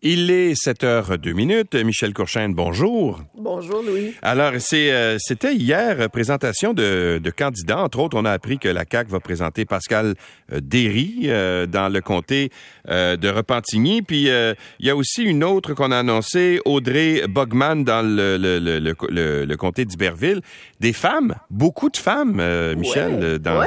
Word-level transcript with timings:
Il 0.00 0.30
est 0.30 0.54
7 0.54 0.84
heures 0.84 1.18
2 1.18 1.32
minutes. 1.32 1.74
Michel 1.74 2.14
Courchaine, 2.14 2.54
bonjour. 2.54 3.20
Bonjour, 3.36 3.82
Louis. 3.82 4.14
Alors, 4.22 4.52
c'est, 4.60 4.92
euh, 4.92 5.16
c'était 5.18 5.56
hier, 5.56 6.00
euh, 6.00 6.08
présentation 6.08 6.72
de, 6.72 7.20
de, 7.20 7.30
candidats. 7.30 7.80
Entre 7.82 7.98
autres, 7.98 8.16
on 8.16 8.24
a 8.24 8.30
appris 8.30 8.60
que 8.60 8.68
la 8.68 8.84
CAQ 8.88 9.10
va 9.10 9.18
présenter 9.18 9.64
Pascal 9.64 10.14
euh, 10.52 10.60
Derry 10.62 11.22
euh, 11.24 11.66
dans 11.66 11.88
le 11.88 12.00
comté 12.00 12.50
euh, 12.88 13.16
de 13.16 13.28
Repentigny. 13.28 14.02
Puis, 14.02 14.28
il 14.28 14.86
y 14.86 14.90
a 14.90 14.94
aussi 14.94 15.24
une 15.24 15.42
autre 15.42 15.74
qu'on 15.74 15.90
a 15.90 15.98
annoncée, 15.98 16.60
Audrey 16.64 17.24
Bogman 17.28 17.82
dans 17.82 18.06
le, 18.06 18.36
le, 18.36 18.60
le, 18.60 18.78
le, 18.78 19.44
le 19.44 19.56
comté 19.56 19.84
d'Iberville. 19.84 20.42
Des 20.78 20.92
femmes, 20.92 21.34
beaucoup 21.50 21.90
de 21.90 21.96
femmes, 21.96 22.40
Michel, 22.76 23.14
ouais, 23.14 23.38
dans, 23.40 23.58
ouais. 23.58 23.66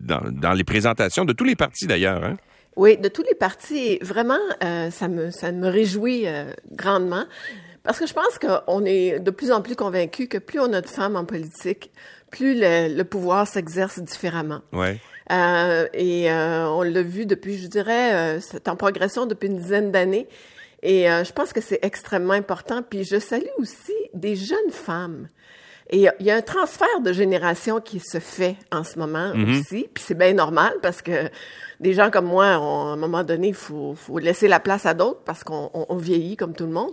dans, 0.00 0.22
dans, 0.30 0.52
les 0.54 0.64
présentations 0.64 1.26
de 1.26 1.34
tous 1.34 1.44
les 1.44 1.56
partis 1.56 1.86
d'ailleurs. 1.86 2.24
Hein? 2.24 2.38
Oui, 2.78 2.96
de 2.96 3.08
tous 3.08 3.24
les 3.24 3.34
partis. 3.34 3.98
Vraiment, 4.02 4.38
euh, 4.62 4.88
ça, 4.92 5.08
me, 5.08 5.32
ça 5.32 5.50
me 5.50 5.68
réjouit 5.68 6.28
euh, 6.28 6.52
grandement. 6.70 7.24
Parce 7.82 7.98
que 7.98 8.06
je 8.06 8.14
pense 8.14 8.38
qu'on 8.38 8.84
est 8.84 9.18
de 9.18 9.30
plus 9.32 9.50
en 9.50 9.62
plus 9.62 9.74
convaincus 9.74 10.28
que 10.28 10.38
plus 10.38 10.60
on 10.60 10.72
a 10.72 10.80
de 10.80 10.86
femmes 10.86 11.16
en 11.16 11.24
politique, 11.24 11.90
plus 12.30 12.54
le, 12.54 12.94
le 12.94 13.02
pouvoir 13.02 13.48
s'exerce 13.48 13.98
différemment. 13.98 14.60
Ouais. 14.72 15.00
Euh, 15.32 15.88
et 15.92 16.30
on 16.30 16.82
l'a 16.82 17.02
vu 17.02 17.26
depuis, 17.26 17.58
je 17.58 17.66
dirais, 17.66 18.38
c'est 18.40 18.68
en 18.68 18.76
progression 18.76 19.26
depuis 19.26 19.48
une 19.48 19.58
dizaine 19.58 19.90
d'années. 19.90 20.28
Et 20.82 21.06
je 21.06 21.32
pense 21.32 21.52
que 21.52 21.60
c'est 21.60 21.80
extrêmement 21.82 22.34
important. 22.34 22.82
Puis 22.82 23.04
je 23.04 23.18
salue 23.18 23.44
aussi 23.58 23.94
des 24.14 24.36
jeunes 24.36 24.70
femmes. 24.70 25.28
Et 25.90 26.06
il 26.20 26.26
y 26.26 26.30
a 26.30 26.36
un 26.36 26.42
transfert 26.42 27.00
de 27.02 27.12
génération 27.12 27.80
qui 27.80 28.00
se 28.00 28.18
fait 28.20 28.56
en 28.70 28.84
ce 28.84 28.98
moment 28.98 29.32
Mhm. 29.34 29.60
aussi. 29.60 29.88
Puis 29.92 30.04
c'est 30.06 30.16
bien 30.18 30.34
normal 30.34 30.74
parce 30.82 31.00
que 31.02 31.30
des 31.80 31.94
gens 31.94 32.10
comme 32.10 32.26
moi, 32.26 32.58
on, 32.60 32.88
à 32.88 32.92
un 32.92 32.96
moment 32.96 33.22
donné, 33.24 33.48
il 33.48 33.54
faut, 33.54 33.94
faut, 33.94 34.18
laisser 34.18 34.48
la 34.48 34.60
place 34.60 34.84
à 34.84 34.94
d'autres 34.94 35.20
parce 35.24 35.44
qu'on 35.44 35.70
on, 35.72 35.86
on 35.88 35.96
vieillit 35.96 36.36
comme 36.36 36.54
tout 36.54 36.66
le 36.66 36.72
monde. 36.72 36.92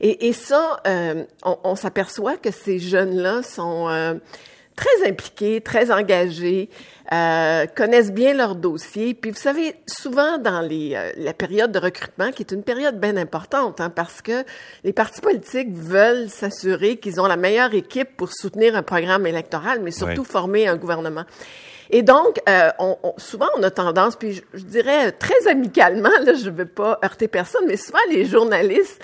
Et, 0.00 0.28
et 0.28 0.32
ça, 0.32 0.80
euh, 0.86 1.24
on, 1.44 1.58
on 1.64 1.74
s'aperçoit 1.74 2.36
que 2.38 2.50
ces 2.50 2.78
jeunes-là 2.78 3.42
sont 3.42 3.88
euh, 3.90 4.14
très 4.76 5.06
impliqués, 5.08 5.60
très 5.60 5.90
engagés, 5.90 6.70
euh, 7.12 7.66
connaissent 7.66 8.12
bien 8.12 8.34
leur 8.34 8.54
dossier. 8.54 9.14
Puis 9.14 9.32
vous 9.32 9.36
savez, 9.36 9.74
souvent 9.86 10.38
dans 10.38 10.60
les, 10.60 10.94
euh, 10.94 11.10
la 11.16 11.34
période 11.34 11.72
de 11.72 11.78
recrutement, 11.78 12.30
qui 12.30 12.42
est 12.42 12.52
une 12.52 12.62
période 12.62 13.00
bien 13.00 13.16
importante, 13.16 13.80
hein, 13.80 13.90
parce 13.90 14.22
que 14.22 14.44
les 14.84 14.92
partis 14.92 15.20
politiques 15.20 15.72
veulent 15.72 16.28
s'assurer 16.28 16.98
qu'ils 16.98 17.20
ont 17.20 17.26
la 17.26 17.36
meilleure 17.36 17.74
équipe 17.74 18.16
pour 18.16 18.32
soutenir 18.32 18.76
un 18.76 18.82
programme 18.82 19.26
électoral, 19.26 19.80
mais 19.82 19.90
surtout 19.90 20.22
ouais. 20.22 20.26
former 20.26 20.68
un 20.68 20.76
gouvernement. 20.76 21.24
Et 21.90 22.02
donc, 22.02 22.40
euh, 22.48 22.70
on, 22.78 22.96
on, 23.02 23.14
souvent, 23.16 23.48
on 23.58 23.62
a 23.64 23.70
tendance, 23.70 24.14
puis 24.14 24.34
je, 24.34 24.42
je 24.54 24.62
dirais 24.62 25.10
très 25.10 25.48
amicalement, 25.48 26.10
là, 26.24 26.34
je 26.34 26.48
ne 26.48 26.54
veux 26.54 26.66
pas 26.66 27.00
heurter 27.04 27.26
personne, 27.26 27.64
mais 27.66 27.76
souvent 27.76 27.98
les 28.08 28.24
journalistes 28.24 29.02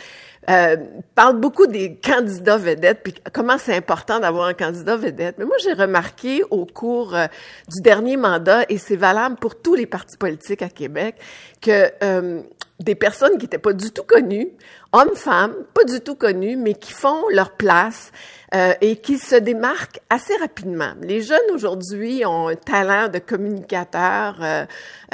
euh, 0.50 0.76
parlent 1.14 1.40
beaucoup 1.40 1.66
des 1.66 1.96
candidats 1.96 2.56
vedettes, 2.56 3.00
puis 3.02 3.14
comment 3.32 3.58
c'est 3.58 3.74
important 3.74 4.20
d'avoir 4.20 4.46
un 4.46 4.54
candidat 4.54 4.96
vedette. 4.96 5.36
Mais 5.38 5.44
moi, 5.44 5.56
j'ai 5.62 5.72
remarqué 5.72 6.42
au 6.50 6.66
cours 6.66 7.14
euh, 7.14 7.26
du 7.68 7.80
dernier 7.80 8.16
mandat, 8.16 8.64
et 8.68 8.78
c'est 8.78 8.96
valable 8.96 9.36
pour 9.36 9.56
tous 9.60 9.74
les 9.74 9.86
partis 9.86 10.16
politiques 10.16 10.62
à 10.62 10.68
Québec, 10.68 11.16
que 11.60 11.90
euh, 12.02 12.42
des 12.80 12.94
personnes 12.94 13.38
qui 13.38 13.44
n'étaient 13.44 13.58
pas 13.58 13.72
du 13.72 13.90
tout 13.90 14.02
connues, 14.02 14.48
hommes, 14.92 15.14
femmes, 15.14 15.54
pas 15.72 15.84
du 15.84 16.00
tout 16.00 16.14
connues, 16.14 16.56
mais 16.56 16.74
qui 16.74 16.92
font 16.92 17.28
leur 17.30 17.52
place 17.52 18.12
euh, 18.54 18.74
et 18.80 18.96
qui 18.96 19.18
se 19.18 19.36
démarquent 19.36 20.00
assez 20.10 20.34
rapidement. 20.36 20.92
Les 21.00 21.22
jeunes 21.22 21.50
aujourd'hui 21.52 22.24
ont 22.26 22.48
un 22.48 22.56
talent 22.56 23.08
de 23.08 23.18
communicateur, 23.18 24.36
euh, 24.42 24.64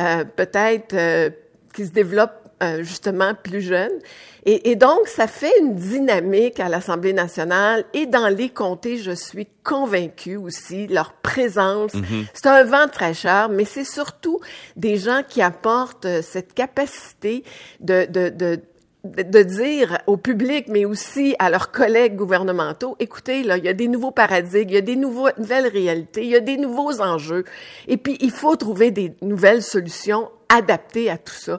euh, 0.00 0.25
peut-être 0.25 0.94
euh, 0.94 1.30
qui 1.72 1.86
se 1.86 1.92
développe 1.92 2.41
euh, 2.62 2.82
justement 2.82 3.34
plus 3.34 3.60
jeunes. 3.60 3.98
Et, 4.44 4.70
et, 4.70 4.77
donc, 4.77 5.06
ça 5.06 5.27
fait 5.27 5.52
une 5.60 5.74
dynamique 5.74 6.58
à 6.60 6.69
l'Assemblée 6.69 7.12
nationale 7.12 7.84
et 7.94 8.06
dans 8.06 8.28
les 8.28 8.48
comtés, 8.48 8.98
je 8.98 9.12
suis 9.12 9.46
convaincue 9.62 10.36
aussi, 10.36 10.88
leur 10.88 11.12
présence. 11.12 11.92
Mm-hmm. 11.92 12.26
C'est 12.34 12.47
un 12.47 12.64
vent 12.64 12.87
de 12.87 12.92
fraîcheur, 12.92 13.48
mais 13.48 13.64
c'est 13.64 13.84
surtout 13.84 14.41
des 14.76 14.97
gens 14.97 15.22
qui 15.28 15.42
apportent 15.42 16.06
euh, 16.06 16.22
cette 16.22 16.54
capacité 16.54 17.44
de, 17.81 18.06
de, 18.06 18.31
de 18.31 18.60
de 19.04 19.42
dire 19.42 19.98
au 20.06 20.16
public, 20.16 20.66
mais 20.69 20.84
aussi 20.84 21.34
à 21.38 21.50
leurs 21.50 21.72
collègues 21.72 22.14
gouvernementaux, 22.14 22.97
écoutez, 23.00 23.42
là, 23.42 23.56
il 23.56 23.64
y 23.64 23.69
a 23.69 23.72
des 23.72 23.88
nouveaux 23.88 24.12
paradigmes, 24.12 24.69
il 24.69 24.75
y 24.75 24.78
a 24.78 24.82
des 24.82 24.97
nouveaux, 24.97 25.28
nouvelles 25.38 25.66
réalités, 25.66 26.22
il 26.22 26.31
y 26.31 26.37
a 26.37 26.41
des 26.41 26.56
nouveaux 26.56 27.00
enjeux, 27.00 27.44
et 27.88 27.97
puis 27.97 28.16
il 28.20 28.31
faut 28.31 28.54
trouver 28.54 28.92
des 28.92 29.12
nouvelles 29.20 29.62
solutions 29.62 30.31
adaptées 30.52 31.10
à 31.10 31.16
tout 31.16 31.32
ça. 31.32 31.58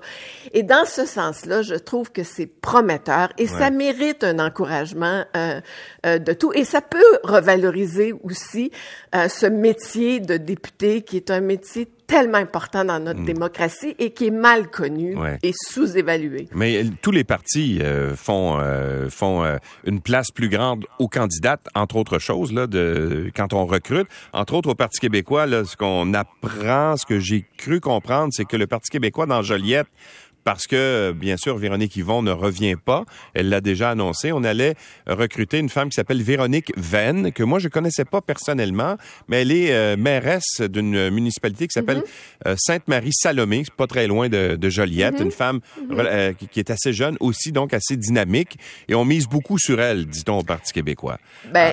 Et 0.53 0.63
dans 0.63 0.85
ce 0.85 1.05
sens-là, 1.05 1.63
je 1.63 1.73
trouve 1.73 2.11
que 2.11 2.23
c'est 2.23 2.45
prometteur 2.45 3.29
et 3.37 3.43
ouais. 3.43 3.47
ça 3.47 3.71
mérite 3.71 4.23
un 4.23 4.39
encouragement 4.39 5.25
euh, 5.35 5.59
euh, 6.05 6.19
de 6.19 6.33
tout. 6.33 6.53
Et 6.53 6.63
ça 6.63 6.81
peut 6.81 7.19
revaloriser 7.23 8.13
aussi 8.23 8.71
euh, 9.15 9.27
ce 9.27 9.47
métier 9.47 10.19
de 10.19 10.37
député 10.37 11.01
qui 11.01 11.17
est 11.17 11.31
un 11.31 11.41
métier 11.41 11.87
tellement 12.07 12.37
important 12.37 12.85
dans 12.85 12.99
notre 12.99 13.21
mmh. 13.21 13.25
démocratie 13.25 13.95
et 13.99 14.11
qui 14.11 14.27
est 14.27 14.31
mal 14.31 14.69
connu 14.69 15.15
ouais. 15.17 15.39
et 15.41 15.51
sous-évalué. 15.53 16.47
Mais 16.53 16.83
tous 17.01 17.11
les 17.11 17.23
partis 17.23 17.79
euh, 17.81 18.15
font 18.15 18.59
euh, 18.59 19.09
font 19.09 19.43
euh, 19.43 19.57
une 19.85 20.01
place 20.01 20.29
plus 20.31 20.49
grande 20.49 20.85
aux 20.99 21.07
candidates, 21.07 21.65
entre 21.75 21.95
autres 21.95 22.19
choses 22.19 22.53
là, 22.53 22.67
de 22.67 23.31
quand 23.35 23.53
on 23.53 23.65
recrute, 23.65 24.07
entre 24.33 24.53
autres 24.53 24.69
au 24.69 24.75
Parti 24.75 24.99
québécois. 24.99 25.45
Là, 25.45 25.65
ce 25.65 25.75
qu'on 25.75 26.13
apprend, 26.13 26.97
ce 26.97 27.05
que 27.05 27.19
j'ai 27.19 27.45
cru 27.57 27.79
comprendre, 27.79 28.29
c'est 28.31 28.45
que 28.45 28.57
le 28.57 28.67
Parti 28.67 28.82
québécois 28.89 29.25
dans 29.25 29.41
Joliette 29.41 29.87
parce 30.43 30.67
que, 30.67 31.13
bien 31.15 31.37
sûr, 31.37 31.57
Véronique 31.57 31.95
Yvon 31.95 32.21
ne 32.21 32.31
revient 32.31 32.75
pas. 32.75 33.05
Elle 33.33 33.49
l'a 33.49 33.61
déjà 33.61 33.91
annoncé. 33.91 34.31
On 34.31 34.43
allait 34.43 34.75
recruter 35.07 35.59
une 35.59 35.69
femme 35.69 35.89
qui 35.89 35.95
s'appelle 35.95 36.21
Véronique 36.21 36.71
Venn, 36.77 37.31
que 37.31 37.43
moi, 37.43 37.59
je 37.59 37.67
connaissais 37.67 38.05
pas 38.05 38.21
personnellement, 38.21 38.97
mais 39.27 39.41
elle 39.41 39.51
est 39.51 39.71
euh, 39.73 39.95
mairesse 39.97 40.61
d'une 40.61 41.09
municipalité 41.09 41.67
qui 41.67 41.73
s'appelle 41.73 41.99
mm 41.99 42.01
-hmm. 42.01 42.49
euh, 42.49 42.55
Sainte-Marie-Salomé, 42.57 43.63
pas 43.77 43.87
très 43.87 44.07
loin 44.07 44.29
de, 44.29 44.55
de 44.55 44.69
Joliette, 44.69 45.15
mm 45.15 45.17
-hmm. 45.17 45.25
une 45.25 45.31
femme 45.31 45.59
mm 45.59 45.93
-hmm. 45.93 46.05
euh, 46.05 46.33
qui, 46.33 46.47
qui, 46.47 46.59
est 46.59 46.71
assez 46.71 46.93
jeune, 46.93 47.15
aussi 47.19 47.51
donc 47.51 47.73
assez 47.73 47.95
dynamique, 47.97 48.53
et 48.89 48.95
on 48.95 49.05
mise 49.05 49.27
beaucoup 49.27 49.57
sur 49.57 49.79
elle, 49.79 50.05
dit-on 50.05 50.37
au 50.39 50.43
Parti 50.43 50.71
québécois. 50.73 51.17
Ben, 51.55 51.69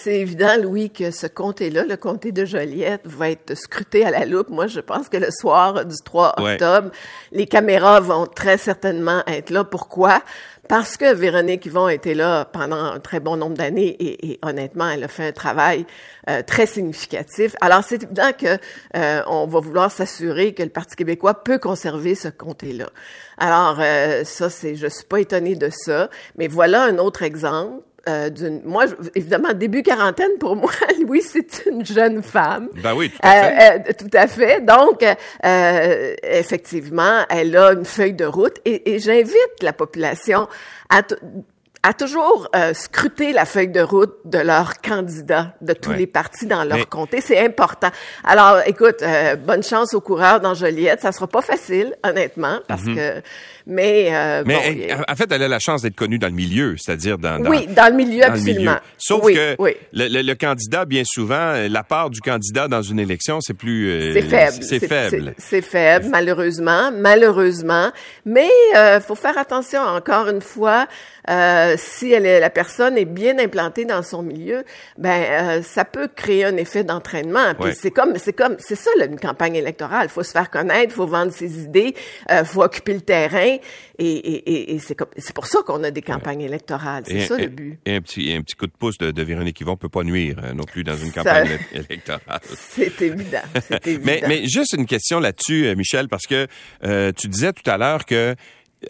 c'est 0.00 0.18
évident, 0.20 0.54
Louis, 0.62 0.90
que 0.90 1.10
ce 1.10 1.26
comté-là, 1.26 1.82
le 1.84 1.96
comté 1.96 2.28
de 2.32 2.44
Joliette, 2.44 3.04
va 3.18 3.26
être 3.30 3.54
scruté 3.56 3.98
à 4.08 4.10
la 4.10 4.24
loupe. 4.30 4.50
Moi, 4.58 4.66
je 4.76 4.80
pense 4.90 5.08
que 5.12 5.18
le 5.26 5.30
soir 5.40 5.84
du 5.84 5.96
3 6.04 6.34
octobre, 6.38 6.88
ouais. 6.88 7.38
les 7.38 7.46
caméras 7.46 8.00
vont 8.00 8.11
très 8.34 8.58
certainement 8.58 9.22
être 9.26 9.50
là. 9.50 9.64
Pourquoi? 9.64 10.22
Parce 10.68 10.96
que 10.96 11.12
Véronique 11.12 11.66
Yvon 11.66 11.88
était 11.88 12.14
là 12.14 12.44
pendant 12.44 12.76
un 12.76 13.00
très 13.00 13.20
bon 13.20 13.36
nombre 13.36 13.56
d'années 13.56 13.88
et, 13.88 14.30
et, 14.30 14.38
honnêtement, 14.42 14.88
elle 14.88 15.04
a 15.04 15.08
fait 15.08 15.28
un 15.28 15.32
travail 15.32 15.84
euh, 16.30 16.42
très 16.42 16.66
significatif. 16.66 17.54
Alors, 17.60 17.82
c'est 17.84 18.02
évident 18.02 18.30
que 18.38 18.58
euh, 18.96 19.22
on 19.26 19.46
va 19.46 19.60
vouloir 19.60 19.90
s'assurer 19.90 20.54
que 20.54 20.62
le 20.62 20.70
Parti 20.70 20.96
québécois 20.96 21.42
peut 21.42 21.58
conserver 21.58 22.14
ce 22.14 22.28
comté-là. 22.28 22.88
Alors, 23.38 23.78
euh, 23.80 24.24
ça, 24.24 24.48
c'est, 24.48 24.76
je 24.76 24.86
suis 24.86 25.04
pas 25.04 25.20
étonnée 25.20 25.56
de 25.56 25.68
ça, 25.70 26.08
mais 26.38 26.48
voilà 26.48 26.84
un 26.84 26.98
autre 26.98 27.22
exemple 27.22 27.82
euh, 28.08 28.30
d'une. 28.30 28.62
Moi, 28.64 28.86
évidemment, 29.14 29.52
début 29.52 29.82
quarantaine 29.82 30.32
pour 30.40 30.56
moi, 30.56 30.72
Louis, 31.06 31.22
c'est 31.22 31.66
une 31.66 31.86
jeune 31.86 32.22
femme. 32.22 32.68
Ben 32.82 32.94
oui, 32.94 33.10
tout 33.10 33.18
à 33.22 33.30
fait. 33.30 33.46
Euh, 33.52 33.78
euh, 33.78 33.92
tout 33.96 34.10
à 34.12 34.26
fait. 34.26 34.60
Donc, 34.60 35.04
effectivement, 36.22 37.24
elle 37.28 37.56
a 37.56 37.72
une 37.72 37.84
feuille 37.84 38.14
de 38.14 38.24
route 38.24 38.56
et, 38.64 38.92
et 38.94 38.98
j'invite 38.98 39.62
la 39.62 39.72
population 39.72 40.48
à 40.88 41.02
à 41.84 41.92
toujours 41.94 42.48
euh, 42.54 42.74
scruter 42.74 43.32
la 43.32 43.44
feuille 43.44 43.68
de 43.68 43.80
route 43.80 44.14
de 44.24 44.38
leurs 44.38 44.80
candidats 44.80 45.54
de 45.60 45.72
tous 45.72 45.90
ouais. 45.90 45.96
les 45.96 46.06
partis 46.06 46.46
dans 46.46 46.62
leur 46.62 46.78
Mais... 46.78 46.84
comté. 46.84 47.20
C'est 47.20 47.44
important. 47.44 47.88
Alors, 48.22 48.60
écoute, 48.66 49.02
euh, 49.02 49.34
bonne 49.34 49.64
chance 49.64 49.92
aux 49.92 50.00
coureurs 50.00 50.40
dans 50.40 50.54
Joliette. 50.54 51.00
Ça 51.00 51.10
sera 51.10 51.26
pas 51.26 51.42
facile, 51.42 51.94
honnêtement, 52.04 52.60
parce 52.68 52.84
mm 52.84 52.92
-hmm. 52.92 52.96
que... 52.96 53.22
Mais, 53.64 54.08
euh, 54.10 54.42
Mais 54.44 54.54
bon, 54.54 54.60
elle, 54.64 55.04
en 55.08 55.14
fait, 55.14 55.30
elle 55.30 55.42
a 55.42 55.48
la 55.48 55.60
chance 55.60 55.82
d'être 55.82 55.94
connue 55.94 56.18
dans 56.18 56.28
le 56.28 56.34
milieu, 56.34 56.76
c'est-à-dire 56.76 57.16
dans, 57.16 57.38
dans, 57.38 57.50
Oui, 57.50 57.68
dans 57.68 57.88
le 57.92 57.96
milieu, 57.96 58.22
dans 58.22 58.32
absolument. 58.32 58.58
Le 58.58 58.80
milieu. 58.82 58.98
Sauf 58.98 59.20
oui, 59.22 59.34
que 59.34 59.54
oui. 59.58 59.72
Le, 59.92 60.08
le, 60.08 60.22
le, 60.22 60.34
candidat, 60.34 60.84
bien 60.84 61.04
souvent, 61.04 61.54
la 61.68 61.84
part 61.84 62.10
du 62.10 62.20
candidat 62.20 62.66
dans 62.66 62.82
une 62.82 62.98
élection, 62.98 63.40
c'est 63.40 63.54
plus... 63.54 63.80
Euh, 63.90 64.12
c'est 64.14 64.22
faible. 64.22 64.64
C'est 64.70 64.86
faible. 64.88 65.34
C'est 65.38 65.62
faible, 65.62 66.06
malheureusement. 66.10 66.90
Malheureusement. 66.92 67.90
Mais 68.24 68.48
il 68.72 68.76
euh, 68.76 69.00
faut 69.00 69.14
faire 69.14 69.38
attention, 69.38 69.80
encore 69.80 70.28
une 70.28 70.40
fois, 70.40 70.86
euh, 71.30 71.71
si 71.76 72.12
elle 72.12 72.26
est, 72.26 72.40
la 72.40 72.50
personne 72.50 72.96
est 72.96 73.04
bien 73.04 73.38
implantée 73.38 73.84
dans 73.84 74.02
son 74.02 74.22
milieu, 74.22 74.64
ben 74.98 75.22
euh, 75.22 75.62
ça 75.62 75.84
peut 75.84 76.08
créer 76.08 76.44
un 76.44 76.56
effet 76.56 76.84
d'entraînement. 76.84 77.54
Puis 77.54 77.70
ouais. 77.70 77.74
c'est 77.74 77.90
comme 77.90 78.16
c'est 78.16 78.32
comme 78.32 78.56
c'est 78.58 78.76
ça 78.76 78.90
là, 78.98 79.06
une 79.06 79.18
campagne 79.18 79.56
électorale. 79.56 80.06
Il 80.06 80.10
faut 80.10 80.22
se 80.22 80.32
faire 80.32 80.50
connaître, 80.50 80.92
il 80.92 80.96
faut 80.96 81.06
vendre 81.06 81.32
ses 81.32 81.60
idées, 81.62 81.94
il 82.28 82.32
euh, 82.32 82.44
faut 82.44 82.62
occuper 82.62 82.94
le 82.94 83.00
terrain. 83.00 83.56
Et, 83.98 84.06
et, 84.06 84.74
et 84.74 84.78
c'est 84.78 84.96
c'est 85.16 85.34
pour 85.34 85.46
ça 85.46 85.60
qu'on 85.64 85.84
a 85.84 85.90
des 85.90 86.02
campagnes 86.02 86.40
électorales. 86.40 87.04
C'est 87.06 87.26
ça 87.26 87.36
le 87.36 87.48
but. 87.48 87.78
Et 87.86 87.96
un 87.96 88.00
petit 88.00 88.32
un 88.32 88.42
petit 88.42 88.56
coup 88.56 88.66
de 88.66 88.72
pouce 88.72 88.98
de, 88.98 89.10
de 89.10 89.22
Véronique 89.22 89.60
Yvon 89.60 89.76
peut 89.76 89.88
pas 89.88 90.02
nuire 90.02 90.36
hein, 90.42 90.54
non 90.54 90.64
plus 90.64 90.84
dans 90.84 90.96
une 90.96 91.12
campagne 91.12 91.58
ça, 91.72 91.78
électorale. 91.78 92.40
C'est 92.56 93.02
évident. 93.02 93.42
Mais 94.02 94.22
mais 94.26 94.46
juste 94.46 94.74
une 94.76 94.86
question 94.86 95.20
là-dessus, 95.20 95.74
Michel, 95.76 96.08
parce 96.08 96.26
que 96.26 96.46
tu 97.12 97.28
disais 97.28 97.52
tout 97.52 97.68
à 97.70 97.76
l'heure 97.76 98.04
que 98.04 98.34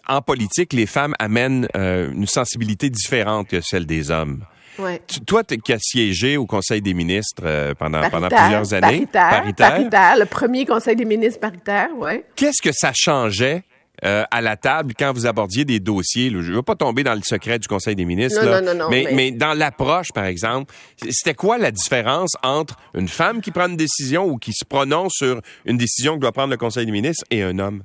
en 0.08 0.20
politique, 0.22 0.72
les 0.72 0.86
femmes 0.86 1.14
amènent 1.18 1.68
euh, 1.76 2.10
une 2.12 2.26
sensibilité 2.26 2.90
différente 2.90 3.48
que 3.48 3.60
celle 3.60 3.86
des 3.86 4.10
hommes. 4.10 4.44
Ouais. 4.78 5.02
Tu- 5.06 5.20
toi, 5.20 5.44
tu 5.44 5.58
qui 5.58 5.72
as 5.74 5.78
siégé 5.80 6.36
au 6.38 6.46
Conseil 6.46 6.80
des 6.80 6.94
ministres 6.94 7.42
euh, 7.44 7.74
pendant, 7.74 8.00
plusieurs 8.08 8.72
années. 8.72 9.06
Paritaire, 9.12 9.54
paritaire, 9.56 10.16
le 10.18 10.24
premier 10.24 10.64
conseil 10.64 10.96
des 10.96 11.04
ministres 11.04 11.40
paritaire, 11.40 11.88
ouais. 11.98 12.24
Qu'est-ce 12.36 12.62
que 12.62 12.72
ça 12.72 12.90
changeait 12.94 13.64
euh, 14.04 14.24
à 14.30 14.40
la 14.40 14.56
table 14.56 14.94
quand 14.98 15.12
vous 15.12 15.26
abordiez 15.26 15.66
des 15.66 15.78
dossiers? 15.78 16.30
là? 16.30 16.40
Je 16.40 16.50
ne 16.50 16.56
veux 16.56 16.62
pas 16.62 16.74
tomber 16.74 17.04
dans 17.04 17.14
le 17.14 17.20
secret 17.22 17.58
du 17.58 17.68
Conseil 17.68 17.94
des 17.94 18.06
ministres, 18.06 18.42
Non, 18.42 18.50
là, 18.50 18.60
non, 18.62 18.72
non, 18.72 18.84
non, 18.84 18.90
mais, 18.90 19.04
mais- 19.10 19.14
mais 19.14 19.30
dans 19.32 19.52
l'approche, 19.52 20.08
par 20.14 20.24
exemple, 20.24 20.72
c'était 21.10 21.34
quoi 21.34 21.58
la 21.58 21.70
différence 21.70 22.30
entre 22.42 22.76
une 22.94 23.08
femme 23.08 23.42
qui 23.42 23.50
prend 23.50 23.68
une 23.68 23.76
décision 23.76 24.24
ou 24.24 24.38
qui 24.38 24.54
se 24.54 24.64
prononce 24.64 25.12
sur 25.16 25.42
une 25.66 25.76
décision 25.76 26.14
que 26.14 26.20
doit 26.20 26.32
prendre 26.32 26.50
le 26.50 26.56
Conseil 26.56 26.86
des 26.86 26.92
ministres 26.92 27.24
et 27.30 27.42
un 27.42 27.58
homme? 27.58 27.82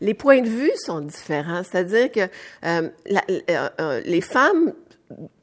Les 0.00 0.14
points 0.14 0.40
de 0.40 0.48
vue 0.48 0.72
sont 0.76 1.00
différents, 1.00 1.62
c'est-à-dire 1.62 2.10
que 2.10 2.20
euh, 2.64 2.88
euh, 3.08 3.68
euh, 3.80 4.00
les 4.04 4.20
femmes, 4.20 4.72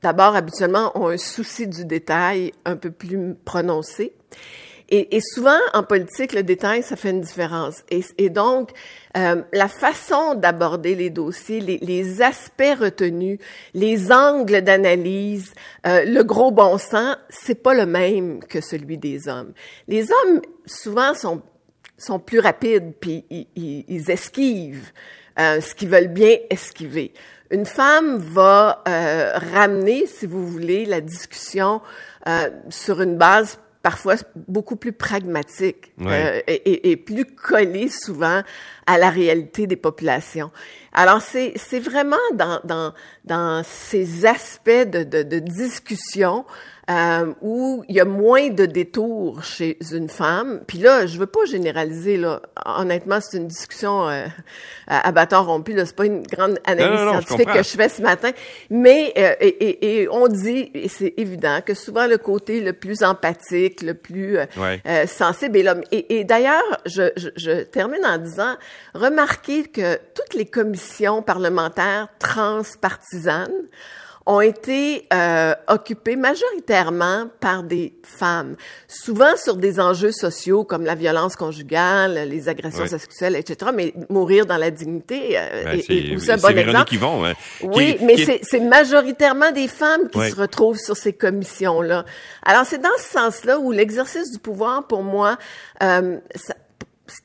d'abord, 0.02 0.36
habituellement, 0.36 0.92
ont 0.98 1.08
un 1.08 1.18
souci 1.18 1.68
du 1.68 1.86
détail 1.86 2.52
un 2.66 2.76
peu 2.76 2.92
plus 2.92 3.36
prononcé. 3.46 4.14
Et, 4.90 5.20
souvent, 5.20 5.60
en 5.74 5.84
politique, 5.84 6.32
le 6.32 6.44
détail, 6.44 6.82
ça 6.82 6.96
fait 6.96 7.10
une 7.10 7.20
différence. 7.20 7.84
Et, 7.90 8.06
et 8.18 8.30
donc, 8.30 8.72
euh, 9.18 9.42
la 9.52 9.68
façon 9.68 10.36
d'aborder 10.36 10.96
les 10.96 11.10
dossiers, 11.10 11.60
les, 11.60 11.78
les 11.80 12.22
aspects 12.22 12.78
retenus, 12.80 13.40
les 13.74 14.14
angles 14.14 14.62
d'analyse, 14.62 15.54
euh, 15.86 16.06
le 16.06 16.24
gros 16.24 16.52
bon 16.52 16.78
sens, 16.78 17.18
c'est 17.30 17.62
pas 17.62 17.74
le 17.74 17.86
même 17.86 18.40
que 18.40 18.62
celui 18.62 18.98
des 18.98 19.28
hommes. 19.28 19.52
Les 19.90 20.10
hommes, 20.10 20.42
souvent, 20.66 21.14
sont 21.14 21.42
sont 21.98 22.20
plus 22.20 22.40
rapides, 22.40 22.94
puis 23.00 23.26
ils, 23.30 23.48
ils- 23.56 23.86
ils 23.88 24.12
esquivent 24.12 24.92
euh, 25.40 25.62
ce 25.62 25.74
qu'ils 25.76 25.90
veulent 25.90 26.08
bien 26.08 26.36
esquiver. 26.50 27.14
Une 27.52 27.66
femme 27.66 28.18
va 28.18 28.84
euh, 28.88 29.32
ramener, 29.54 30.06
si 30.08 30.26
vous 30.26 30.46
voulez, 30.46 30.86
la 30.86 31.00
discussion 31.02 31.82
euh, 32.28 32.50
sur 32.70 33.02
une 33.02 33.18
base 33.18 33.58
parfois 33.84 34.16
beaucoup 34.36 34.76
plus 34.76 34.92
pragmatique 34.92 35.94
Ouais. 36.00 36.26
euh, 36.40 36.42
et, 36.48 36.54
et- 36.72 36.92
et 36.92 36.98
plus 36.98 37.24
collée 37.26 37.88
souvent 37.90 38.42
à 38.86 38.98
la 38.98 39.10
réalité 39.10 39.66
des 39.66 39.78
populations. 39.78 40.52
Alors 40.92 41.22
c'est 41.22 41.54
c'est 41.56 41.80
vraiment 41.80 42.18
dans 42.34 42.60
dans 42.66 42.94
dans 43.24 43.64
ces 43.64 44.26
aspects 44.26 44.70
de 44.70 45.04
de, 45.04 45.24
de 45.24 45.40
discussion 45.40 46.44
euh, 46.90 47.34
où 47.42 47.84
il 47.90 47.96
y 47.96 48.00
a 48.00 48.06
moins 48.06 48.50
de 48.50 48.66
détours 48.66 49.44
chez 49.44 49.78
une 49.92 50.08
femme. 50.10 50.62
Puis 50.68 50.78
là, 50.78 51.06
je 51.06 51.18
veux 51.20 51.26
pas 51.26 51.44
généraliser 51.46 52.16
là. 52.18 52.42
Honnêtement, 52.66 53.20
c'est 53.22 53.38
une 53.38 53.48
discussion 53.48 54.08
euh, 54.10 54.26
à 54.88 55.12
bâton 55.12 55.44
rompu. 55.44 55.74
Là, 55.74 55.86
c'est 55.86 55.96
pas 55.96 56.06
une 56.06 56.24
grande 56.24 56.60
analyse 56.66 57.00
Non, 57.00 57.06
non, 57.06 57.14
non, 57.16 57.20
je 57.22 57.28
scientifique 57.28 57.54
que 57.54 57.64
je 57.64 57.70
fais 57.70 57.90
ce 57.90 58.02
matin. 58.02 58.32
Mais 58.70 59.14
euh, 59.18 59.34
et, 59.42 59.48
et- 59.48 60.02
et 60.04 60.10
on 60.10 60.28
dit, 60.30 60.72
et 60.74 60.88
c'est 60.88 61.14
évident, 61.18 61.60
que 61.66 61.74
souvent 61.74 62.08
le 62.08 62.18
côté 62.18 62.62
le 62.62 62.74
plus 62.74 63.04
empathique, 63.04 63.82
le 63.82 63.94
plus 63.94 64.38
euh, 64.38 64.46
Ouais. 64.58 64.82
euh, 64.88 65.06
sensible 65.08 65.58
est 65.58 65.64
l'homme. 65.64 65.84
Et, 65.92 66.20
et 66.20 66.24
d'ailleurs, 66.24 66.64
je, 66.86 67.12
je, 67.18 67.30
je 67.36 67.64
termine 67.64 68.06
en 68.06 68.18
disant, 68.18 68.56
remarquez 68.94 69.64
que 69.64 69.96
toutes 70.16 70.34
les 70.36 70.46
commissions 70.46 71.22
parlementaires 71.22 72.08
transpartisanes 72.20 73.52
ont 74.30 74.42
été 74.42 75.08
euh, 75.14 75.56
occupées 75.70 76.18
majoritairement 76.18 77.30
par 77.40 77.64
des 77.64 77.94
femmes, 78.04 78.58
souvent 78.88 79.38
sur 79.38 79.56
des 79.56 79.80
enjeux 79.80 80.12
sociaux 80.12 80.66
comme 80.66 80.84
la 80.84 80.96
violence 80.96 81.38
conjugale, 81.38 82.28
les 82.30 82.50
agressions 82.50 82.82
Ouais. 82.84 82.88
sexuelles, 82.90 83.38
etc. 83.38 83.72
Mais 83.74 83.94
mourir 84.10 84.46
dans 84.46 84.58
la 84.58 84.70
dignité 84.70 85.38
euh, 85.40 85.64
Ben, 85.64 85.80
aussi 85.80 86.16
un 86.32 86.38
c'est 86.38 86.42
bon 86.42 86.54
Véronique. 86.54 86.92
Yvon, 86.92 87.26
hein, 87.26 87.34
Oui, 87.64 87.98
mais 88.02 88.16
qui 88.16 88.22
est- 88.24 88.26
c'est 88.26 88.40
c'est 88.44 88.60
majoritairement 88.60 89.52
des 89.52 89.70
femmes 89.70 90.10
qui 90.10 90.20
Ouais. 90.20 90.30
se 90.30 90.36
retrouvent 90.36 90.78
sur 90.78 90.98
ces 90.98 91.14
commissions-là. 91.14 92.04
Alors, 92.44 92.66
c'est 92.66 92.82
dans 92.82 92.90
ce 92.98 93.10
sens-là 93.10 93.60
où 93.60 93.72
l'exercice 93.72 94.32
du 94.32 94.40
pouvoir, 94.40 94.88
pour 94.88 95.04
moi, 95.04 95.38
euh, 95.82 96.18
ça- 96.36 96.54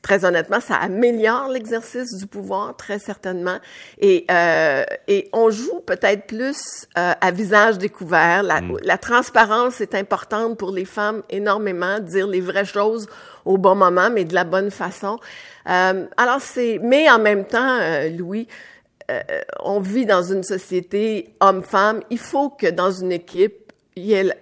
très 0.01 0.25
honnêtement, 0.25 0.59
ça 0.59 0.75
améliore 0.75 1.49
l'exercice 1.49 2.15
du 2.15 2.27
pouvoir, 2.27 2.75
très 2.75 2.99
certainement. 2.99 3.57
Et, 3.99 4.25
euh, 4.31 4.83
et 5.07 5.29
on 5.33 5.49
joue 5.51 5.79
peut-être 5.85 6.25
plus 6.27 6.87
euh, 6.97 7.13
à 7.19 7.31
visage 7.31 7.77
découvert. 7.77 8.43
La, 8.43 8.61
Mm. 8.63 8.77
la 8.83 8.97
transparence 8.97 9.81
est 9.81 9.95
importante 9.95 10.57
pour 10.57 10.71
les 10.71 10.85
femmes 10.85 11.23
énormément, 11.29 11.99
dire 11.99 12.27
les 12.27 12.41
vraies 12.41 12.65
choses 12.65 13.07
au 13.45 13.57
bon 13.57 13.75
moment, 13.75 14.09
mais 14.09 14.25
de 14.25 14.33
la 14.33 14.43
bonne 14.43 14.71
façon. 14.71 15.19
Euh, 15.69 16.05
alors, 16.17 16.41
c'est... 16.41 16.79
Mais 16.81 17.09
en 17.09 17.19
même 17.19 17.45
temps, 17.45 17.79
euh, 17.81 18.09
Louis, 18.09 18.47
euh, 19.11 19.21
on 19.59 19.79
vit 19.79 20.05
dans 20.05 20.23
une 20.23 20.43
société 20.43 21.35
homme-femme. 21.41 22.01
Il 22.09 22.19
faut 22.19 22.49
que 22.49 22.67
dans 22.67 22.91
une 22.91 23.11
équipe, 23.11 23.73
il 23.95 24.05
y 24.05 24.13
ait 24.13 24.33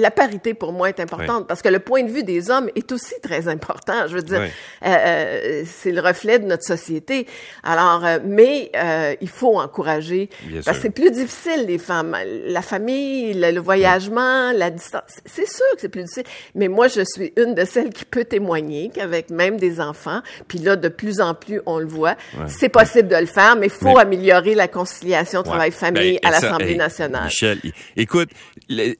la, 0.00 0.10
parité 0.10 0.54
pour 0.54 0.72
moi 0.72 0.88
est 0.88 1.00
importante 1.00 1.46
parce 1.46 1.62
que 1.62 1.68
le 1.68 1.78
point 1.78 2.02
de 2.02 2.10
vue 2.10 2.22
des 2.24 2.50
hommes 2.50 2.68
est 2.76 2.90
aussi 2.92 3.14
très 3.22 3.48
important. 3.48 4.06
Je 4.08 4.14
veux 4.14 4.22
dire, 4.22 4.40
Oui. 4.40 4.48
euh, 4.86 4.88
euh, 4.88 5.62
c'est 5.66 5.92
le 5.92 6.00
reflet 6.00 6.38
de 6.38 6.46
notre 6.46 6.64
société. 6.64 7.26
Alors, 7.62 8.04
euh, 8.04 8.18
mais 8.24 8.70
euh, 8.76 9.14
il 9.20 9.28
faut 9.28 9.58
encourager 9.58 10.28
Bien 10.44 10.60
parce 10.64 10.76
que 10.78 10.82
c'est 10.82 10.90
plus 10.90 11.10
difficile 11.10 11.64
les 11.66 11.78
femmes, 11.78 12.16
la 12.46 12.62
famille, 12.62 13.34
le, 13.34 13.50
le 13.52 13.60
voyagement, 13.60 14.52
la 14.52 14.70
distance. 14.70 15.02
C'est 15.24 15.48
sûr 15.48 15.64
que 15.74 15.80
c'est 15.80 15.88
plus 15.88 16.02
difficile. 16.02 16.24
Mais 16.54 16.68
moi, 16.68 16.88
je 16.88 17.02
suis 17.04 17.32
une 17.36 17.54
de 17.54 17.64
celles 17.64 17.90
qui 17.90 18.04
peut 18.04 18.24
témoigner 18.24 18.90
qu'avec 18.94 19.30
même 19.30 19.56
des 19.58 19.80
enfants, 19.80 20.20
puis 20.48 20.58
là, 20.58 20.76
de 20.76 20.88
plus 20.88 21.20
en 21.20 21.34
plus, 21.34 21.60
on 21.66 21.78
le 21.78 21.86
voit, 21.86 22.16
c'est 22.46 22.68
possible 22.68 23.08
de 23.08 23.16
le 23.16 23.26
faire, 23.26 23.56
mais 23.56 23.66
il 23.66 23.70
faut 23.72 23.94
Mais- 23.94 24.00
améliorer 24.02 24.54
la 24.54 24.68
conciliation 24.68 25.42
travail-famille 25.42 26.18
Ben, 26.22 26.28
à 26.28 26.30
l'Assemblée 26.32 26.76
nationale. 26.76 27.24
Michel, 27.24 27.58
écoute, 27.96 28.30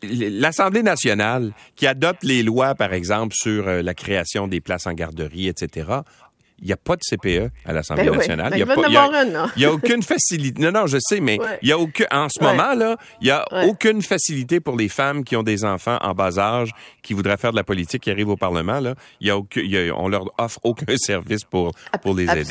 l'Assemblée 0.03 0.83
qui 1.76 1.87
adopte 1.87 2.25
les 2.25 2.43
lois, 2.43 2.75
par 2.75 2.93
exemple, 2.93 3.35
sur 3.35 3.69
euh, 3.69 3.82
la 3.82 3.94
création 3.94 4.49
des 4.49 4.61
places 4.61 4.87
en 4.87 4.93
garderie, 4.93 5.49
etc., 5.49 5.88
il 6.60 6.66
n'y 6.66 6.72
a 6.72 6.76
pas 6.76 6.96
de 6.96 7.00
CPE 7.02 7.50
à 7.64 7.72
l'Assemblée 7.72 8.05
Ben 8.10 8.16
nationale. 8.16 8.50
Ben, 8.50 8.56
Il 8.56 8.60
y 8.60 8.62
a 8.62 8.75
il 8.75 8.90
il 8.90 8.96
a-. 9.37 9.46
Il 9.56 9.60
n'y 9.60 9.66
aucune 9.66 10.02
facilité. 10.02 10.60
Non, 10.62 10.72
non, 10.72 10.87
je 10.87 10.99
sais, 11.00 11.20
mais 11.20 11.38
Ouais. 11.40 11.58
il 11.62 11.69
y 11.69 11.72
a 11.72 11.78
aucun, 11.78 12.06
en 12.10 12.28
ce 12.28 12.43
Ouais. 12.43 12.50
moment, 12.50 12.75
là, 12.75 12.96
il 13.20 13.25
n'y 13.26 13.31
a 13.31 13.44
Ouais. 13.52 13.64
aucune 13.66 14.02
facilité 14.02 14.60
pour 14.60 14.76
les 14.76 14.88
femmes 14.88 15.25
qui 15.25 15.37
ont 15.37 15.43
des 15.43 15.64
enfants 15.64 15.99
en 16.02 16.14
bas 16.14 16.38
âge, 16.38 16.70
qui 17.02 17.14
voudraient 17.14 17.37
faire 17.37 17.52
de 17.52 17.56
la 17.56 17.64
politique, 17.64 18.02
qui 18.02 18.10
arrivent 18.10 18.28
au 18.31 18.37
Parlement, 18.37 18.81
là. 18.81 18.94
Il 19.20 19.28
y 19.28 19.31
a 19.31 19.37
aucun, 19.37 19.60
il 19.60 19.70
y 19.70 19.78
a- 19.88 19.94
on 19.96 20.08
leur 20.08 20.25
offre 20.38 20.58
aucun 20.64 20.87
service 20.96 21.44
pour, 21.44 21.72
pour 22.02 22.14
les 22.14 22.25
aider. 22.25 22.44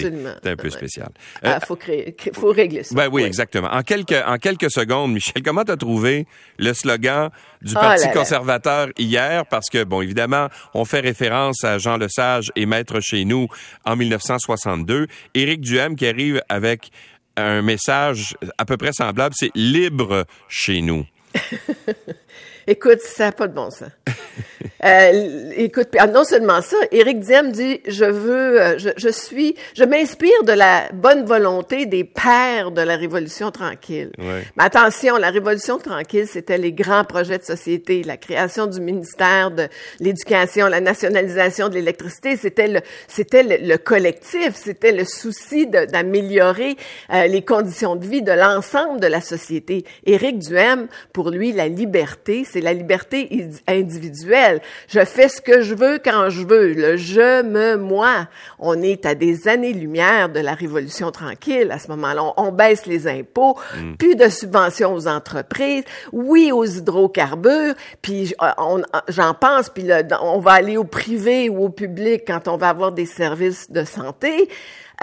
C'est 0.44 0.50
un 0.52 0.56
peu 0.56 0.70
spécial. 0.70 1.10
Ah, 1.44 1.60
faut 1.60 1.76
créer, 1.76 2.14
cré- 2.14 2.32
faut 2.34 2.52
régler 2.52 2.84
ça. 2.84 2.96
Ben 2.96 3.10
oui, 3.12 3.24
exactement. 3.24 3.68
En 3.72 3.82
quelques, 3.82 4.16
en 4.26 4.38
quelques 4.38 4.72
secondes, 4.72 5.14
Michel, 5.14 5.44
comment 5.44 5.64
t'as 5.64 5.76
trouvé 5.78 6.28
le 6.58 6.74
slogan 6.74 7.30
du 7.62 7.74
Oh 7.76 7.80
Parti 7.80 8.04
là 8.06 8.08
là. 8.08 8.14
conservateur 8.20 8.88
hier? 8.98 9.46
Parce 9.48 9.70
que, 9.70 9.84
bon, 9.84 10.02
évidemment, 10.02 10.48
on 10.74 10.86
fait 10.86 11.00
référence 11.02 11.64
à 11.64 11.78
Jean 11.78 11.98
Lesage 11.98 12.52
et 12.56 12.66
Maître 12.66 13.00
chez 13.02 13.26
nous 13.26 13.48
en 13.86 13.97
1962. 13.98 15.08
Éric 15.34 15.62
Duhem 15.62 15.96
qui 15.96 16.08
arrive 16.08 16.42
avec 16.50 16.92
un 17.36 17.62
message 17.62 18.36
à 18.58 18.66
peu 18.66 18.78
près 18.78 18.92
semblable, 18.94 19.36
c'est 19.38 19.52
libre 19.56 20.26
chez 20.48 20.82
nous. 20.82 21.06
Écoute, 22.68 23.00
ça 23.00 23.26
n'a 23.26 23.32
pas 23.32 23.48
de 23.48 23.54
bon 23.54 23.70
sens. 23.70 23.90
Euh, 24.86 25.52
écoute, 25.56 25.90
ah, 25.98 26.08
non 26.08 26.24
seulement 26.24 26.62
ça, 26.62 26.78
Éric 26.92 27.20
Diem 27.20 27.52
dit 27.52 27.82
je 27.88 28.06
veux, 28.06 28.62
euh, 28.62 28.78
je, 28.78 28.90
je 28.96 29.10
suis, 29.10 29.56
je 29.76 29.84
m'inspire 29.84 30.44
de 30.44 30.52
la 30.52 30.90
bonne 30.94 31.26
volonté 31.26 31.86
des 31.88 32.04
pères 32.04 32.72
de 32.72 32.82
la 32.82 32.96
Révolution 32.96 33.50
tranquille. 33.50 34.12
Ouais. 34.20 34.44
Mais 34.56 34.64
attention, 34.64 35.18
la 35.18 35.32
Révolution 35.32 35.80
tranquille, 35.80 36.28
c'était 36.28 36.60
les 36.60 36.74
grands 36.74 37.06
projets 37.06 37.40
de 37.40 37.44
société, 37.44 38.04
la 38.04 38.18
création 38.18 38.68
du 38.68 38.80
ministère 38.80 39.50
de 39.50 39.68
l'Éducation, 40.00 40.68
la 40.68 40.80
nationalisation 40.82 41.70
de 41.70 41.74
l'électricité, 41.74 42.38
c'était 42.38 42.68
le, 42.68 42.82
c'était 43.08 43.44
le, 43.44 43.68
le 43.68 43.78
collectif, 43.78 44.54
c'était 44.54 44.92
le 44.92 45.06
souci 45.06 45.66
d'améliorer 45.68 46.76
euh, 47.14 47.26
les 47.28 47.44
conditions 47.44 47.96
de 47.96 48.06
vie 48.06 48.22
de 48.22 48.32
l'ensemble 48.32 49.00
de 49.00 49.08
la 49.08 49.22
société. 49.22 49.86
Éric 50.06 50.40
Duhem, 50.40 50.88
pour 51.14 51.32
lui, 51.32 51.52
la 51.52 51.68
liberté, 51.68 52.46
c'est 52.48 52.62
la 52.62 52.74
liberté 52.74 53.28
id- 53.32 53.62
individuelle. 53.68 54.62
Je 54.88 55.04
fais 55.06 55.30
ce 55.30 55.42
que 55.42 55.62
je 55.62 55.76
veux 55.76 56.00
quand 56.04 56.30
je 56.30 56.46
veux. 56.46 56.74
Le 56.74 56.98
je, 56.98 57.44
me, 57.44 57.76
moi. 57.78 58.28
On 58.60 58.82
est 58.82 59.06
à 59.06 59.16
des 59.16 59.48
années-lumière 59.48 60.30
de 60.30 60.40
la 60.40 60.54
Révolution 60.54 61.12
tranquille 61.12 61.70
à 61.72 61.80
ce 61.80 61.88
moment-là. 61.90 62.24
On, 62.24 62.34
on 62.38 62.52
baisse 62.52 62.86
les 62.86 63.08
impôts, 63.08 63.58
plus 64.00 64.16
de 64.16 64.30
subventions 64.30 64.94
aux 64.94 65.08
entreprises, 65.08 65.84
oui 66.12 66.52
aux 66.52 66.66
hydrocarbures, 66.66 67.74
puis 68.02 68.34
euh, 68.42 68.48
on- 68.58 68.82
j'en 69.08 69.34
pense, 69.34 69.70
puis 69.70 69.84
là, 69.84 70.04
on 70.22 70.40
va 70.40 70.52
aller 70.54 70.78
au 70.78 70.84
privé 70.84 71.50
ou 71.50 71.66
au 71.66 71.70
public 71.70 72.24
quand 72.28 72.48
on 72.48 72.58
va 72.58 72.70
avoir 72.70 72.92
des 72.92 73.06
services 73.06 73.72
de 73.72 73.84
santé. 73.84 74.50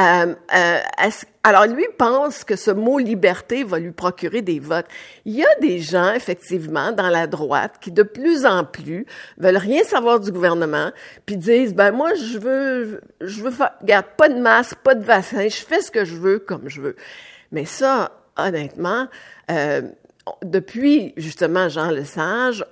Euh, 0.00 0.34
euh, 0.52 0.78
alors 1.44 1.66
lui 1.66 1.86
pense 1.96 2.42
que 2.42 2.56
ce 2.56 2.72
mot 2.72 2.98
liberté 2.98 3.62
va 3.62 3.78
lui 3.78 3.92
procurer 3.92 4.42
des 4.42 4.58
votes. 4.58 4.86
Il 5.24 5.34
y 5.34 5.44
a 5.44 5.54
des 5.60 5.78
gens 5.78 6.12
effectivement 6.14 6.90
dans 6.90 7.10
la 7.10 7.28
droite 7.28 7.74
qui 7.80 7.92
de 7.92 8.02
plus 8.02 8.44
en 8.44 8.64
plus 8.64 9.06
veulent 9.38 9.56
rien 9.56 9.84
savoir 9.84 10.18
du 10.18 10.32
gouvernement, 10.32 10.90
puis 11.26 11.36
disent 11.36 11.74
ben 11.74 11.92
moi 11.92 12.12
je 12.14 12.38
veux 12.38 13.00
je 13.20 13.42
veux 13.42 13.52
faire, 13.52 13.70
regarde 13.80 14.06
pas 14.16 14.28
de 14.28 14.40
masque, 14.40 14.78
pas 14.82 14.96
de 14.96 15.04
vaccin, 15.04 15.46
je 15.48 15.62
fais 15.64 15.80
ce 15.80 15.92
que 15.92 16.04
je 16.04 16.16
veux 16.16 16.40
comme 16.40 16.68
je 16.68 16.80
veux. 16.80 16.96
Mais 17.52 17.64
ça, 17.64 18.10
honnêtement, 18.36 19.06
euh, 19.50 19.82
depuis 20.42 21.12
justement 21.16 21.68
Jean 21.68 21.90
Lesage, 21.90 22.64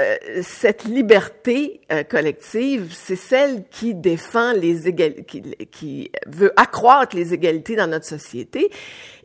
euh, 0.00 0.16
cette 0.42 0.84
liberté 0.84 1.80
euh, 1.90 2.04
collective, 2.04 2.92
c'est 2.94 3.16
celle 3.16 3.64
qui 3.68 3.94
défend 3.94 4.52
les 4.52 4.86
égalités, 4.86 5.24
qui, 5.24 5.42
qui, 5.72 6.10
veut 6.26 6.52
accroître 6.56 7.16
les 7.16 7.34
égalités 7.34 7.74
dans 7.74 7.88
notre 7.88 8.04
société 8.06 8.70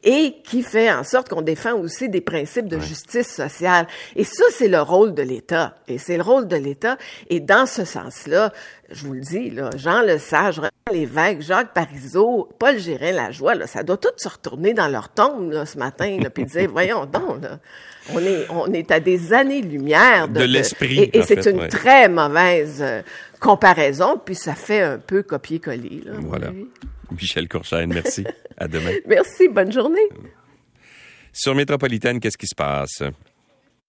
et 0.03 0.37
qui 0.43 0.63
fait 0.63 0.91
en 0.91 1.03
sorte 1.03 1.29
qu'on 1.29 1.43
défend 1.43 1.73
aussi 1.73 2.09
des 2.09 2.21
principes 2.21 2.67
de 2.67 2.79
justice 2.79 3.27
sociale. 3.27 3.87
Et 4.15 4.23
ça, 4.23 4.43
c'est 4.51 4.67
le 4.67 4.81
rôle 4.81 5.13
de 5.13 5.21
l'État. 5.21 5.75
Et 5.87 5.99
c'est 5.99 6.17
le 6.17 6.23
rôle 6.23 6.47
de 6.47 6.55
l'État. 6.55 6.97
Et 7.29 7.39
dans 7.39 7.67
ce 7.67 7.85
sens-là, 7.85 8.51
je 8.93 9.05
vous 9.05 9.13
le 9.13 9.21
dis, 9.21 9.49
là, 9.49 9.69
Jean 9.75 10.01
Lesage, 10.01 10.61
Lévesque, 10.91 11.41
Jacques 11.41 11.73
Parizeau, 11.73 12.49
Paul 12.59 12.77
Gérin 12.77 13.31
joie, 13.31 13.55
là, 13.55 13.67
ça 13.67 13.83
doit 13.83 13.97
tout 13.97 14.09
se 14.17 14.29
retourner 14.29 14.73
dans 14.73 14.87
leur 14.87 15.09
tombe 15.09 15.51
là, 15.51 15.65
ce 15.65 15.77
matin, 15.77 16.19
là, 16.21 16.29
puis 16.29 16.45
dire, 16.45 16.69
voyons 16.71 17.05
donc, 17.05 17.41
là, 17.41 17.59
on 18.13 18.19
est, 18.19 18.47
on 18.49 18.71
est 18.73 18.91
à 18.91 18.99
des 18.99 19.33
années-lumière 19.33 20.27
de, 20.27 20.43
l'esprit. 20.43 21.09
Et, 21.13 21.21
c'est 21.23 21.45
une 21.45 21.67
très 21.67 22.09
mauvaise 22.09 22.79
euh, 22.81 23.01
comparaison, 23.39 24.21
puis 24.23 24.35
ça 24.35 24.55
fait 24.55 24.81
un 24.81 24.97
peu 24.97 25.23
copier-coller. 25.23 26.03
Voilà. 26.21 26.51
Michel 27.11 27.47
Courchaine, 27.47 27.93
merci. 27.93 28.23
à 28.57 28.67
demain. 28.67 28.91
Merci, 29.07 29.47
bonne 29.47 29.71
journée. 29.71 30.07
Sur 31.31 31.55
Métropolitaine, 31.55 32.19
qu'est-ce 32.19 32.37
qui 32.37 32.47
se 32.47 32.55
passe? 32.55 33.03